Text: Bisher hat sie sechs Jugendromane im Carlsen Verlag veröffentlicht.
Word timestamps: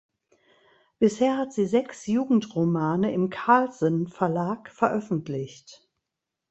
Bisher 0.97 1.37
hat 1.37 1.53
sie 1.53 1.67
sechs 1.67 2.07
Jugendromane 2.07 3.13
im 3.13 3.29
Carlsen 3.29 4.07
Verlag 4.07 4.71
veröffentlicht. 4.71 5.87